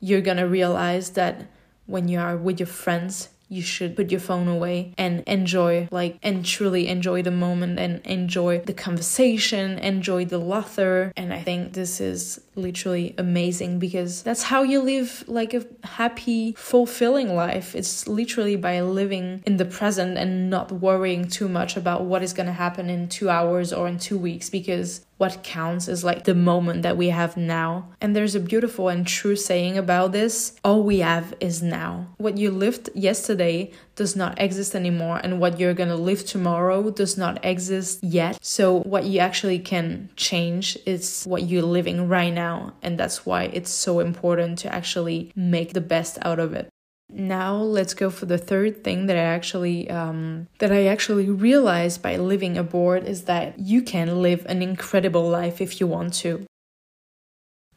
you're 0.00 0.20
gonna 0.20 0.46
realize 0.46 1.10
that 1.10 1.46
when 1.88 2.06
you 2.06 2.18
are 2.20 2.36
with 2.36 2.60
your 2.60 2.66
friends 2.66 3.30
you 3.48 3.62
should 3.62 3.96
put 3.96 4.10
your 4.10 4.20
phone 4.20 4.46
away 4.46 4.92
and 4.98 5.22
enjoy 5.26 5.88
like 5.90 6.18
and 6.22 6.44
truly 6.44 6.86
enjoy 6.86 7.22
the 7.22 7.30
moment 7.30 7.78
and 7.78 8.04
enjoy 8.04 8.60
the 8.60 8.74
conversation 8.74 9.78
enjoy 9.78 10.24
the 10.24 10.38
laughter. 10.38 11.12
And 11.16 11.32
i 11.32 11.40
think 11.42 11.72
this 11.72 12.00
is 12.00 12.40
literally 12.54 13.14
amazing 13.16 13.78
because 13.78 14.22
that's 14.22 14.42
how 14.42 14.62
you 14.62 14.80
live 14.80 15.24
like 15.26 15.54
a 15.54 15.64
happy 15.84 16.54
fulfilling 16.58 17.34
life. 17.34 17.74
It's 17.74 18.06
literally 18.08 18.56
by 18.56 18.80
living 18.80 19.42
in 19.46 19.56
the 19.56 19.64
present 19.64 20.18
and 20.18 20.50
not 20.50 20.72
worrying 20.72 21.28
too 21.28 21.48
much 21.48 21.76
about 21.76 22.04
what 22.04 22.22
is 22.22 22.32
going 22.32 22.46
to 22.46 22.52
happen 22.52 22.90
in 22.90 23.08
2 23.08 23.30
hours 23.30 23.72
or 23.72 23.86
in 23.88 23.98
2 23.98 24.18
weeks 24.18 24.50
because 24.50 25.06
what 25.18 25.42
counts 25.42 25.88
is 25.88 26.02
like 26.04 26.24
the 26.24 26.34
moment 26.34 26.82
that 26.82 26.96
we 26.96 27.10
have 27.10 27.36
now. 27.36 27.90
And 28.00 28.16
there's 28.16 28.34
a 28.34 28.40
beautiful 28.40 28.88
and 28.88 29.06
true 29.06 29.36
saying 29.36 29.76
about 29.76 30.12
this 30.12 30.56
all 30.64 30.82
we 30.82 31.00
have 31.00 31.34
is 31.40 31.62
now. 31.62 32.06
What 32.16 32.38
you 32.38 32.50
lived 32.50 32.88
yesterday 32.94 33.72
does 33.96 34.14
not 34.14 34.40
exist 34.40 34.74
anymore, 34.74 35.20
and 35.22 35.40
what 35.40 35.58
you're 35.58 35.74
gonna 35.74 35.96
live 35.96 36.24
tomorrow 36.24 36.90
does 36.90 37.18
not 37.18 37.44
exist 37.44 38.02
yet. 38.02 38.38
So, 38.40 38.80
what 38.80 39.04
you 39.04 39.18
actually 39.18 39.58
can 39.58 40.08
change 40.14 40.78
is 40.86 41.24
what 41.24 41.42
you're 41.42 41.62
living 41.62 42.08
right 42.08 42.32
now, 42.32 42.74
and 42.80 42.96
that's 42.96 43.26
why 43.26 43.50
it's 43.52 43.70
so 43.70 43.98
important 43.98 44.58
to 44.60 44.72
actually 44.72 45.32
make 45.34 45.72
the 45.72 45.80
best 45.80 46.18
out 46.22 46.38
of 46.38 46.52
it. 46.52 46.68
Now 47.10 47.56
let's 47.56 47.94
go 47.94 48.10
for 48.10 48.26
the 48.26 48.36
third 48.36 48.84
thing 48.84 49.06
that 49.06 49.16
I 49.16 49.20
actually 49.20 49.88
um, 49.90 50.46
that 50.58 50.70
I 50.70 50.86
actually 50.86 51.30
realized 51.30 52.02
by 52.02 52.16
living 52.16 52.58
abroad 52.58 53.04
is 53.04 53.24
that 53.24 53.58
you 53.58 53.80
can 53.82 54.20
live 54.20 54.44
an 54.46 54.60
incredible 54.60 55.28
life 55.28 55.60
if 55.60 55.80
you 55.80 55.86
want 55.86 56.12
to. 56.14 56.44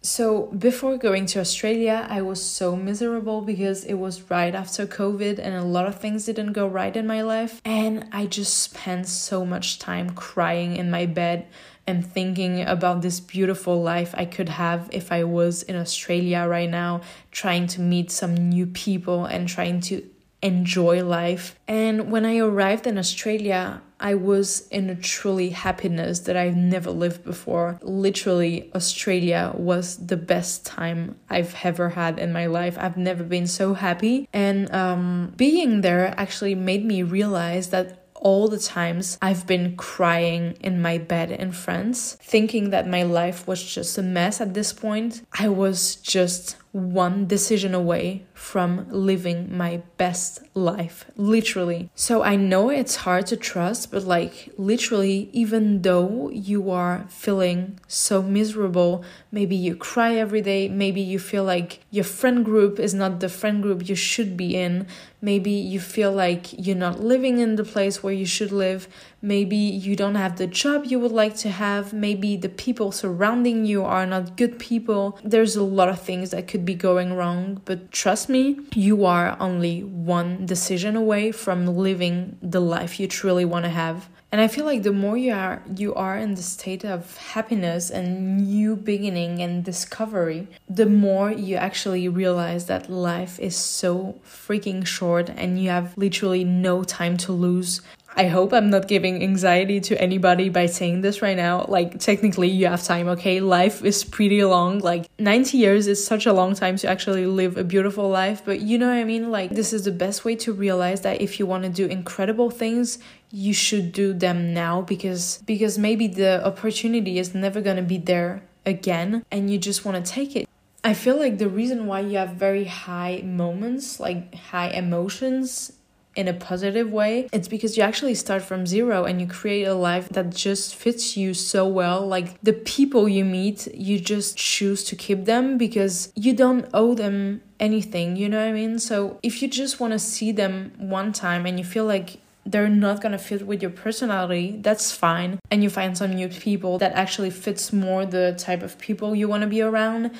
So 0.03 0.47
before 0.47 0.97
going 0.97 1.27
to 1.27 1.39
Australia, 1.39 2.07
I 2.09 2.23
was 2.23 2.43
so 2.43 2.75
miserable 2.75 3.41
because 3.41 3.85
it 3.85 3.93
was 3.93 4.31
right 4.31 4.55
after 4.55 4.87
COVID 4.87 5.37
and 5.37 5.53
a 5.53 5.63
lot 5.63 5.85
of 5.85 5.99
things 5.99 6.25
didn't 6.25 6.53
go 6.53 6.67
right 6.67 6.95
in 6.95 7.05
my 7.05 7.21
life, 7.21 7.61
and 7.63 8.07
I 8.11 8.25
just 8.25 8.57
spent 8.57 9.07
so 9.07 9.45
much 9.45 9.77
time 9.77 10.09
crying 10.09 10.75
in 10.75 10.89
my 10.89 11.05
bed 11.05 11.45
and 11.91 12.05
thinking 12.05 12.61
about 12.61 13.01
this 13.01 13.19
beautiful 13.19 13.83
life 13.83 14.15
I 14.17 14.25
could 14.25 14.49
have 14.49 14.89
if 14.91 15.11
I 15.11 15.25
was 15.25 15.61
in 15.63 15.75
Australia 15.75 16.47
right 16.47 16.69
now, 16.69 17.01
trying 17.31 17.67
to 17.73 17.81
meet 17.81 18.09
some 18.11 18.33
new 18.33 18.65
people 18.65 19.25
and 19.25 19.47
trying 19.47 19.81
to 19.89 19.95
enjoy 20.41 21.03
life. 21.03 21.55
And 21.67 22.11
when 22.11 22.25
I 22.25 22.37
arrived 22.37 22.87
in 22.87 22.97
Australia, 22.97 23.81
I 23.99 24.15
was 24.15 24.67
in 24.69 24.89
a 24.89 24.95
truly 24.95 25.49
happiness 25.49 26.21
that 26.21 26.35
I've 26.35 26.55
never 26.55 26.89
lived 26.89 27.23
before. 27.23 27.77
Literally, 27.83 28.71
Australia 28.73 29.53
was 29.55 30.07
the 30.07 30.17
best 30.17 30.65
time 30.65 31.19
I've 31.29 31.55
ever 31.63 31.89
had 31.89 32.17
in 32.17 32.33
my 32.33 32.47
life. 32.47 32.77
I've 32.79 32.97
never 32.97 33.23
been 33.23 33.45
so 33.45 33.75
happy. 33.75 34.27
And 34.33 34.73
um, 34.73 35.33
being 35.37 35.81
there 35.81 36.15
actually 36.17 36.55
made 36.55 36.83
me 36.83 37.03
realize 37.03 37.69
that 37.69 38.00
all 38.21 38.47
the 38.47 38.59
times 38.59 39.17
I've 39.21 39.45
been 39.45 39.75
crying 39.75 40.55
in 40.61 40.81
my 40.81 40.99
bed 40.99 41.31
in 41.31 41.51
France, 41.51 42.17
thinking 42.21 42.69
that 42.69 42.87
my 42.87 43.03
life 43.03 43.47
was 43.47 43.61
just 43.63 43.97
a 43.97 44.03
mess 44.03 44.39
at 44.39 44.53
this 44.53 44.71
point. 44.71 45.23
I 45.37 45.49
was 45.49 45.95
just 45.95 46.55
one 46.71 47.27
decision 47.27 47.73
away 47.73 48.23
from 48.33 48.87
living 48.89 49.55
my 49.55 49.81
best 49.97 50.41
life, 50.53 51.05
literally. 51.17 51.89
So 51.95 52.23
I 52.23 52.37
know 52.37 52.69
it's 52.69 52.97
hard 52.97 53.27
to 53.27 53.37
trust, 53.37 53.91
but 53.91 54.03
like 54.03 54.49
literally, 54.57 55.29
even 55.33 55.81
though 55.81 56.29
you 56.29 56.71
are 56.71 57.05
feeling 57.09 57.79
so 57.87 58.21
miserable, 58.21 59.03
maybe 59.31 59.55
you 59.55 59.75
cry 59.75 60.15
every 60.15 60.41
day, 60.41 60.69
maybe 60.69 61.01
you 61.01 61.19
feel 61.19 61.43
like 61.43 61.79
your 61.91 62.05
friend 62.05 62.45
group 62.45 62.79
is 62.79 62.93
not 62.93 63.19
the 63.19 63.29
friend 63.29 63.61
group 63.61 63.89
you 63.89 63.95
should 63.95 64.37
be 64.37 64.55
in, 64.55 64.87
maybe 65.21 65.51
you 65.51 65.79
feel 65.79 66.11
like 66.11 66.47
you're 66.65 66.75
not 66.75 67.01
living 67.01 67.39
in 67.39 67.57
the 67.57 67.63
place 67.65 68.01
where 68.01 68.13
you 68.13 68.25
should 68.25 68.51
live, 68.51 68.87
maybe 69.21 69.55
you 69.55 69.95
don't 69.95 70.15
have 70.15 70.37
the 70.37 70.47
job 70.47 70.85
you 70.85 70.99
would 70.99 71.11
like 71.11 71.35
to 71.37 71.49
have, 71.49 71.93
maybe 71.93 72.35
the 72.35 72.49
people 72.49 72.91
surrounding 72.91 73.65
you 73.65 73.83
are 73.83 74.05
not 74.05 74.37
good 74.37 74.59
people. 74.59 75.19
There's 75.23 75.55
a 75.55 75.63
lot 75.63 75.89
of 75.89 76.01
things 76.01 76.31
that 76.31 76.47
could 76.47 76.65
be 76.65 76.75
going 76.75 77.13
wrong, 77.13 77.61
but 77.65 77.91
trust 77.91 78.29
me, 78.29 78.59
you 78.73 79.05
are 79.05 79.37
only 79.39 79.83
one 79.83 80.45
decision 80.45 80.95
away 80.95 81.31
from 81.31 81.67
living 81.67 82.37
the 82.41 82.61
life 82.61 82.99
you 82.99 83.07
truly 83.07 83.45
want 83.45 83.65
to 83.65 83.69
have. 83.71 84.09
And 84.31 84.39
I 84.39 84.47
feel 84.47 84.63
like 84.63 84.83
the 84.83 84.93
more 84.93 85.17
you 85.17 85.33
are 85.33 85.61
you 85.75 85.93
are 85.93 86.17
in 86.17 86.35
the 86.35 86.41
state 86.41 86.85
of 86.85 87.17
happiness 87.17 87.89
and 87.89 88.37
new 88.37 88.77
beginning 88.77 89.41
and 89.41 89.61
discovery, 89.61 90.47
the 90.69 90.85
more 90.85 91.29
you 91.31 91.57
actually 91.57 92.07
realize 92.07 92.67
that 92.67 92.89
life 92.89 93.37
is 93.41 93.57
so 93.57 94.21
freaking 94.25 94.85
short 94.85 95.29
and 95.29 95.61
you 95.61 95.69
have 95.69 95.97
literally 95.97 96.45
no 96.45 96.83
time 96.85 97.17
to 97.17 97.33
lose. 97.33 97.81
I 98.15 98.27
hope 98.27 98.51
I'm 98.51 98.69
not 98.69 98.87
giving 98.87 99.23
anxiety 99.23 99.79
to 99.81 99.99
anybody 100.01 100.49
by 100.49 100.65
saying 100.65 101.01
this 101.01 101.21
right 101.21 101.37
now. 101.37 101.65
Like, 101.67 101.99
technically, 101.99 102.49
you 102.49 102.67
have 102.67 102.83
time, 102.83 103.07
okay? 103.09 103.39
Life 103.39 103.83
is 103.83 104.03
pretty 104.03 104.43
long. 104.43 104.79
Like, 104.79 105.09
90 105.17 105.57
years 105.57 105.87
is 105.87 106.05
such 106.05 106.25
a 106.25 106.33
long 106.33 106.53
time 106.53 106.75
to 106.77 106.87
actually 106.87 107.25
live 107.25 107.57
a 107.57 107.63
beautiful 107.63 108.09
life. 108.09 108.41
But 108.43 108.59
you 108.59 108.77
know 108.77 108.87
what 108.87 108.97
I 108.97 109.05
mean? 109.05 109.31
Like, 109.31 109.51
this 109.51 109.71
is 109.71 109.85
the 109.85 109.91
best 109.91 110.25
way 110.25 110.35
to 110.37 110.51
realize 110.51 111.01
that 111.01 111.21
if 111.21 111.39
you 111.39 111.45
want 111.45 111.63
to 111.63 111.69
do 111.69 111.85
incredible 111.85 112.49
things, 112.49 112.99
you 113.31 113.53
should 113.53 113.93
do 113.93 114.13
them 114.13 114.53
now 114.53 114.81
because 114.81 115.41
because 115.45 115.77
maybe 115.77 116.05
the 116.07 116.45
opportunity 116.45 117.17
is 117.17 117.33
never 117.33 117.61
going 117.61 117.77
to 117.77 117.81
be 117.81 117.97
there 117.97 118.43
again 118.65 119.23
and 119.31 119.49
you 119.49 119.57
just 119.57 119.85
want 119.85 120.03
to 120.03 120.11
take 120.11 120.35
it. 120.35 120.49
I 120.83 120.93
feel 120.93 121.17
like 121.17 121.37
the 121.37 121.47
reason 121.47 121.85
why 121.85 122.01
you 122.01 122.17
have 122.17 122.31
very 122.31 122.65
high 122.65 123.21
moments, 123.23 123.99
like 123.99 124.35
high 124.35 124.69
emotions 124.69 125.71
in 126.15 126.27
a 126.27 126.33
positive 126.33 126.91
way, 126.91 127.29
it's 127.31 127.47
because 127.47 127.77
you 127.77 127.83
actually 127.83 128.15
start 128.15 128.41
from 128.41 128.65
zero 128.65 129.05
and 129.05 129.21
you 129.21 129.27
create 129.27 129.63
a 129.63 129.73
life 129.73 130.09
that 130.09 130.29
just 130.29 130.75
fits 130.75 131.15
you 131.15 131.33
so 131.33 131.67
well. 131.67 132.05
Like 132.05 132.39
the 132.41 132.53
people 132.53 133.07
you 133.07 133.23
meet, 133.23 133.67
you 133.73 133.99
just 133.99 134.37
choose 134.37 134.83
to 134.85 134.95
keep 134.95 135.25
them 135.25 135.57
because 135.57 136.11
you 136.15 136.33
don't 136.33 136.67
owe 136.73 136.93
them 136.93 137.41
anything, 137.59 138.15
you 138.15 138.27
know 138.27 138.39
what 138.39 138.49
I 138.49 138.51
mean? 138.51 138.79
So 138.79 139.19
if 139.23 139.41
you 139.41 139.47
just 139.47 139.79
want 139.79 139.93
to 139.93 139.99
see 139.99 140.31
them 140.31 140.73
one 140.77 141.13
time 141.13 141.45
and 141.45 141.57
you 141.57 141.65
feel 141.65 141.85
like 141.85 142.19
they're 142.45 142.69
not 142.69 143.01
gonna 143.01 143.19
fit 143.19 143.45
with 143.45 143.61
your 143.61 143.71
personality, 143.71 144.57
that's 144.61 144.91
fine. 144.91 145.39
And 145.51 145.63
you 145.63 145.69
find 145.69 145.95
some 145.95 146.13
new 146.13 146.27
people 146.27 146.79
that 146.79 146.93
actually 146.93 147.29
fits 147.29 147.71
more 147.71 148.05
the 148.05 148.35
type 148.37 148.63
of 148.63 148.79
people 148.79 149.15
you 149.15 149.27
wanna 149.27 149.47
be 149.47 149.61
around 149.61 150.11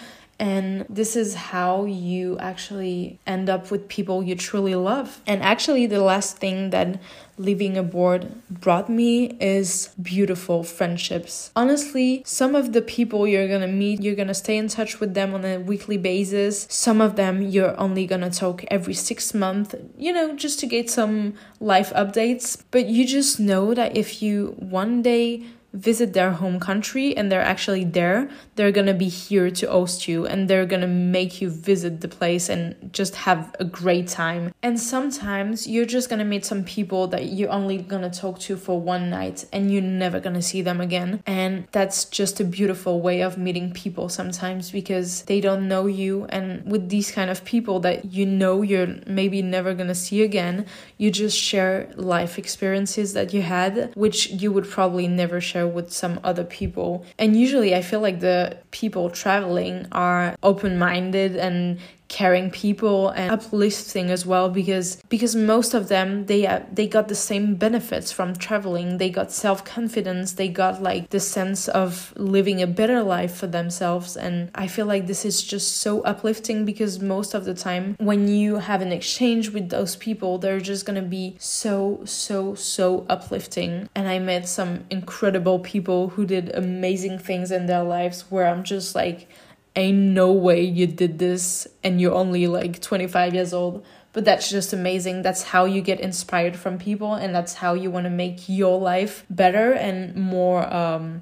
and 0.42 0.88
this 0.90 1.16
is 1.16 1.36
how 1.36 1.86
you 1.86 2.36
actually 2.40 3.20
end 3.28 3.48
up 3.48 3.70
with 3.70 3.88
people 3.88 4.24
you 4.24 4.36
truly 4.36 4.74
love. 4.74 5.22
And 5.28 5.44
actually, 5.44 5.86
the 5.86 6.02
last 6.02 6.38
thing 6.38 6.72
that 6.72 7.00
living 7.38 7.78
abroad 7.78 8.42
brought 8.50 8.90
me 8.90 9.38
is 9.40 9.90
beautiful 10.02 10.64
friendships. 10.64 11.52
Honestly, 11.56 12.24
some 12.26 12.56
of 12.56 12.74
the 12.74 12.82
people 12.82 13.28
you're 13.28 13.48
gonna 13.48 13.68
meet, 13.68 14.02
you're 14.02 14.16
gonna 14.16 14.34
stay 14.34 14.58
in 14.58 14.68
touch 14.68 15.00
with 15.00 15.14
them 15.14 15.36
on 15.36 15.46
a 15.46 15.60
weekly 15.60 15.98
basis. 15.98 16.66
Some 16.72 17.02
of 17.02 17.16
them 17.18 17.44
you're 17.44 17.80
only 17.80 18.08
gonna 18.08 18.32
talk 18.32 18.66
every 18.72 18.96
six 18.96 19.36
months, 19.36 19.76
you 19.96 20.12
know, 20.12 20.36
just 20.36 20.60
to 20.62 20.66
get 20.66 20.90
some 20.90 21.36
life 21.60 21.94
updates. 21.94 22.60
But 22.72 22.88
you 22.88 23.06
just 23.06 23.40
know 23.40 23.76
that 23.76 23.96
if 23.96 24.24
you 24.24 24.56
one 24.58 25.04
day 25.04 25.44
visit 25.74 26.13
their 26.13 26.32
home 26.32 26.60
country 26.60 27.16
and 27.16 27.32
they're 27.32 27.42
actually 27.42 27.84
there, 27.84 28.30
they're 28.56 28.72
gonna 28.72 28.94
be 28.94 29.08
here 29.08 29.50
to 29.50 29.70
host 29.70 30.08
you 30.08 30.25
and 30.25 30.50
they're 30.50 30.66
gonna 30.66 30.88
make 30.88 31.42
you 31.42 31.50
visit 31.50 32.01
the 32.01 32.08
place 32.08 32.50
and 32.50 32.75
just 32.94 33.16
have 33.16 33.56
a 33.60 33.66
great 33.66 34.08
time. 34.08 34.54
And 34.62 34.80
sometimes 34.80 35.68
you're 35.68 35.86
just 35.86 36.10
gonna 36.10 36.25
meet 36.25 36.46
some 36.46 36.63
people 36.63 37.08
that 37.08 37.28
you're 37.28 37.50
only 37.50 37.78
gonna 37.78 38.10
talk 38.10 38.40
to 38.40 38.58
for 38.58 38.80
one 38.80 39.10
night 39.10 39.46
and 39.54 39.72
you're 39.72 39.82
never 39.82 40.20
gonna 40.20 40.42
see 40.42 40.62
them 40.62 40.82
again. 40.82 41.24
And 41.25 41.68
that's 41.72 42.06
just 42.06 42.40
a 42.40 42.44
beautiful 42.44 43.01
way 43.01 43.22
of 43.22 43.38
meeting 43.38 43.72
people 43.72 44.10
sometimes 44.10 44.72
because 44.72 45.24
they 45.24 45.40
don't 45.40 45.68
know 45.68 45.86
you. 45.88 46.25
And 46.30 46.70
with 46.70 46.90
these 46.90 47.12
kind 47.12 47.30
of 47.30 47.46
people 47.46 47.80
that 47.82 48.06
you 48.06 48.25
know 48.25 48.62
you're 48.62 48.96
maybe 49.08 49.42
never 49.42 49.74
gonna 49.74 49.96
see 49.96 50.22
again, 50.22 50.66
you 50.98 51.12
just 51.12 51.38
share 51.38 51.90
life 51.96 52.38
experiences 52.38 53.13
that 53.13 53.34
you 53.34 53.42
had, 53.42 53.92
which 53.96 54.30
you 54.30 54.51
would 54.51 54.70
probably 54.70 55.08
never 55.08 55.40
share 55.40 55.61
with 55.68 55.91
some 55.91 56.20
other 56.24 56.44
people. 56.44 57.06
And 57.18 57.36
usually 57.36 57.75
I 57.75 57.82
feel 57.82 58.00
like 58.00 58.20
the 58.20 58.58
people 58.72 59.10
traveling 59.10 59.88
are 59.91 60.36
open 60.44 60.77
minded 60.77 61.36
and 61.36 61.80
caring 62.12 62.51
people 62.51 63.08
and 63.12 63.32
uplifting 63.32 64.12
as 64.12 64.25
well 64.25 64.50
because 64.50 64.98
because 65.08 65.34
most 65.34 65.74
of 65.74 65.88
them 65.88 66.25
they 66.25 66.46
uh, 66.46 66.60
they 66.70 66.86
got 66.86 67.08
the 67.08 67.15
same 67.15 67.56
benefits 67.56 68.12
from 68.12 68.36
traveling. 68.36 68.98
They 68.98 69.10
got 69.10 69.32
self-confidence. 69.32 70.34
They 70.34 70.50
got 70.50 70.84
like 70.84 71.10
the 71.10 71.22
sense 71.22 71.70
of 71.70 72.13
living 72.18 72.62
a 72.62 72.68
better 72.68 73.01
life 73.01 73.34
for 73.34 73.48
themselves. 73.48 74.18
And 74.18 74.51
i 74.56 74.68
feel 74.68 74.86
like 74.86 75.08
this 75.08 75.24
is 75.24 75.41
just 75.41 75.77
so 75.77 76.01
uplifting 76.01 76.65
because 76.65 77.00
most 77.00 77.34
of 77.34 77.46
the 77.46 77.53
time 77.53 77.96
when 77.98 78.27
you 78.27 78.58
have 78.58 78.82
an 78.82 78.91
exchange 78.91 79.50
with 79.56 79.70
those 79.70 79.96
people 79.96 80.38
they're 80.38 80.60
just 80.60 80.86
going 80.86 81.01
to 81.01 81.10
be 81.20 81.38
so 81.39 82.01
so 82.03 82.56
so 82.56 83.06
uplifting. 83.08 83.88
And 83.96 84.10
i 84.10 84.20
met 84.20 84.50
some 84.50 84.84
incredible 84.89 85.60
people 85.60 86.10
who 86.10 86.25
did 86.25 86.53
amazing 86.53 87.20
things 87.20 87.51
in 87.51 87.68
their 87.68 87.84
lives 87.84 88.25
where 88.30 88.48
i'm 88.48 88.63
just 88.63 88.96
like 88.96 89.30
ain't 89.75 89.98
no 89.98 90.32
way 90.32 90.62
you 90.62 90.88
did 90.88 91.20
this 91.20 91.68
and 91.84 92.01
you're 92.01 92.13
only 92.13 92.48
like 92.48 92.82
25 92.82 93.34
years 93.34 93.54
old. 93.54 93.86
But 94.13 94.25
that's 94.25 94.50
just 94.50 94.74
amazing. 94.74 95.22
That's 95.22 95.44
how 95.44 95.66
you 95.66 95.82
get 95.82 96.01
inspired 96.01 96.58
from 96.58 96.78
people 96.78 97.13
and 97.13 97.34
that's 97.34 97.56
how 97.56 97.74
you 97.74 97.90
want 97.90 98.06
to 98.06 98.10
make 98.10 98.50
your 98.50 98.80
life 98.80 99.25
better 99.30 99.72
and 99.72 100.16
more 100.16 100.72
um, 100.74 101.22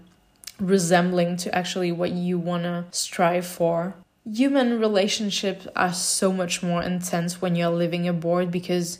resembling 0.59 1.37
to 1.37 1.55
actually 1.55 1.91
what 1.91 2.11
you 2.11 2.39
want 2.39 2.63
to 2.63 2.85
strive 2.91 3.45
for. 3.45 3.95
Human 4.25 4.79
relationships 4.79 5.67
are 5.75 5.93
so 5.93 6.33
much 6.33 6.63
more 6.63 6.81
intense 6.81 7.41
when 7.41 7.55
you're 7.55 7.69
living 7.69 8.07
abroad 8.07 8.51
because 8.51 8.99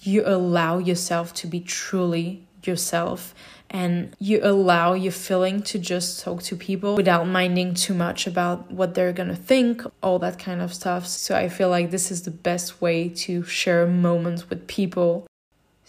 you 0.00 0.24
allow 0.26 0.78
yourself 0.78 1.32
to 1.34 1.46
be 1.46 1.60
truly 1.60 2.47
yourself 2.68 3.34
and 3.70 4.14
you 4.18 4.40
allow 4.42 4.94
your 4.94 5.12
feeling 5.12 5.62
to 5.62 5.78
just 5.78 6.20
talk 6.20 6.42
to 6.42 6.56
people 6.56 6.96
without 6.96 7.26
minding 7.26 7.74
too 7.74 7.94
much 7.94 8.26
about 8.26 8.70
what 8.70 8.94
they're 8.94 9.12
gonna 9.12 9.36
think, 9.36 9.82
all 10.02 10.18
that 10.18 10.38
kind 10.38 10.62
of 10.62 10.72
stuff. 10.72 11.06
So 11.06 11.36
I 11.36 11.48
feel 11.48 11.68
like 11.68 11.90
this 11.90 12.10
is 12.10 12.22
the 12.22 12.30
best 12.30 12.80
way 12.80 13.08
to 13.10 13.42
share 13.44 13.86
moments 13.86 14.48
with 14.48 14.66
people. 14.66 15.26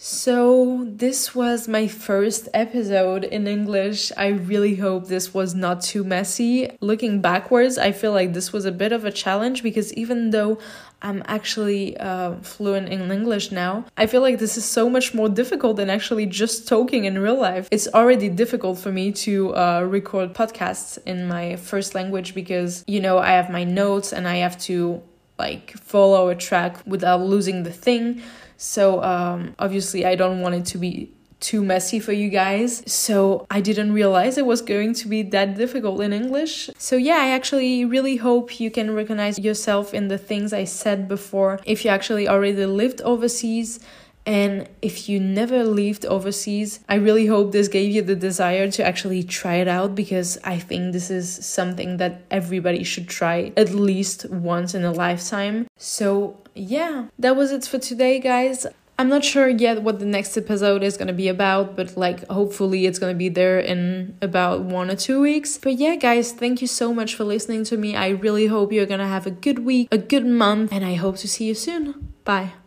So, 0.02 0.86
this 0.88 1.34
was 1.34 1.68
my 1.68 1.86
first 1.86 2.48
episode 2.54 3.22
in 3.22 3.46
English. 3.46 4.10
I 4.16 4.28
really 4.28 4.76
hope 4.76 5.08
this 5.08 5.34
was 5.34 5.54
not 5.54 5.82
too 5.82 6.04
messy. 6.04 6.70
Looking 6.80 7.20
backwards, 7.20 7.76
I 7.76 7.92
feel 7.92 8.12
like 8.12 8.32
this 8.32 8.50
was 8.50 8.64
a 8.64 8.72
bit 8.72 8.92
of 8.92 9.04
a 9.04 9.12
challenge 9.12 9.62
because 9.62 9.92
even 9.92 10.30
though 10.30 10.58
I'm 11.02 11.22
actually 11.26 11.98
uh, 11.98 12.36
fluent 12.36 12.88
in 12.88 13.10
English 13.10 13.52
now. 13.52 13.84
I 13.98 14.06
feel 14.06 14.22
like 14.22 14.38
this 14.38 14.56
is 14.56 14.64
so 14.64 14.88
much 14.88 15.12
more 15.12 15.28
difficult 15.28 15.76
than 15.76 15.90
actually 15.90 16.24
just 16.24 16.66
talking 16.66 17.04
in 17.04 17.18
real 17.18 17.38
life. 17.38 17.68
It's 17.70 17.88
already 17.88 18.30
difficult 18.30 18.78
for 18.78 18.90
me 18.90 19.12
to 19.26 19.54
uh, 19.54 19.80
record 19.82 20.32
podcasts 20.32 20.98
in 21.04 21.28
my 21.28 21.56
first 21.56 21.94
language 21.94 22.34
because, 22.34 22.84
you 22.86 23.00
know, 23.00 23.18
I 23.18 23.32
have 23.32 23.50
my 23.50 23.64
notes 23.64 24.14
and 24.14 24.26
I 24.26 24.36
have 24.36 24.58
to 24.60 25.02
like 25.38 25.72
follow 25.72 26.28
a 26.28 26.34
track 26.34 26.82
without 26.86 27.20
losing 27.20 27.64
the 27.64 27.72
thing. 27.72 28.22
So 28.60 29.02
um, 29.02 29.54
obviously, 29.58 30.04
I 30.04 30.16
don't 30.16 30.42
want 30.42 30.54
it 30.54 30.66
to 30.66 30.78
be 30.78 31.10
too 31.40 31.64
messy 31.64 31.98
for 31.98 32.12
you 32.12 32.28
guys. 32.28 32.82
So 32.84 33.46
I 33.50 33.62
didn't 33.62 33.92
realize 33.94 34.36
it 34.36 34.44
was 34.44 34.60
going 34.60 34.92
to 34.94 35.08
be 35.08 35.22
that 35.22 35.56
difficult 35.56 36.02
in 36.02 36.12
English. 36.12 36.68
So 36.76 36.96
yeah, 36.96 37.16
I 37.16 37.30
actually 37.30 37.86
really 37.86 38.16
hope 38.16 38.60
you 38.60 38.70
can 38.70 38.94
recognize 38.94 39.38
yourself 39.38 39.94
in 39.94 40.08
the 40.08 40.18
things 40.18 40.52
I 40.52 40.64
said 40.64 41.08
before. 41.08 41.58
If 41.64 41.86
you 41.86 41.90
actually 41.90 42.28
already 42.28 42.66
lived 42.66 43.00
overseas, 43.00 43.80
and 44.26 44.68
if 44.82 45.08
you 45.08 45.18
never 45.18 45.64
lived 45.64 46.04
overseas, 46.06 46.80
I 46.88 46.96
really 46.96 47.26
hope 47.26 47.52
this 47.52 47.68
gave 47.68 47.90
you 47.90 48.02
the 48.02 48.16
desire 48.16 48.70
to 48.70 48.84
actually 48.84 49.22
try 49.22 49.56
it 49.56 49.68
out 49.68 49.94
because 49.94 50.38
I 50.44 50.58
think 50.58 50.92
this 50.92 51.10
is 51.10 51.44
something 51.44 51.96
that 51.96 52.22
everybody 52.30 52.84
should 52.84 53.08
try 53.08 53.52
at 53.56 53.70
least 53.70 54.28
once 54.30 54.74
in 54.74 54.84
a 54.84 54.92
lifetime. 54.92 55.66
So, 55.76 56.38
yeah, 56.54 57.06
that 57.18 57.36
was 57.36 57.50
it 57.50 57.64
for 57.64 57.78
today, 57.78 58.20
guys. 58.20 58.66
I'm 59.00 59.08
not 59.08 59.24
sure 59.24 59.48
yet 59.48 59.82
what 59.82 59.98
the 59.98 60.04
next 60.04 60.36
episode 60.36 60.82
is 60.82 60.98
gonna 60.98 61.14
be 61.14 61.28
about, 61.28 61.74
but 61.74 61.96
like 61.96 62.28
hopefully 62.28 62.84
it's 62.84 62.98
gonna 62.98 63.14
be 63.14 63.30
there 63.30 63.58
in 63.58 64.14
about 64.20 64.60
one 64.60 64.90
or 64.90 64.96
two 64.96 65.22
weeks. 65.22 65.56
But 65.56 65.78
yeah, 65.78 65.96
guys, 65.96 66.32
thank 66.32 66.60
you 66.60 66.66
so 66.66 66.92
much 66.92 67.14
for 67.14 67.24
listening 67.24 67.64
to 67.64 67.78
me. 67.78 67.96
I 67.96 68.08
really 68.10 68.48
hope 68.48 68.74
you're 68.74 68.84
gonna 68.84 69.08
have 69.08 69.26
a 69.26 69.30
good 69.30 69.60
week, 69.60 69.88
a 69.90 69.96
good 69.96 70.26
month, 70.26 70.70
and 70.70 70.84
I 70.84 70.96
hope 70.96 71.16
to 71.16 71.28
see 71.28 71.46
you 71.46 71.54
soon. 71.54 72.12
Bye. 72.24 72.59